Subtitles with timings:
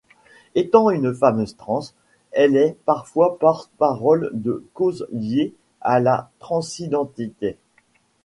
[0.55, 1.83] Étant une femme trans,
[2.31, 7.59] elle est parfois porte-parole de causes liées à la transidentité.